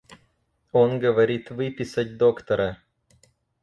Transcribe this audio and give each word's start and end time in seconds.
Он 0.71 0.97
говорит 0.97 1.51
выписать 1.51 2.17
доктора... 2.17 2.79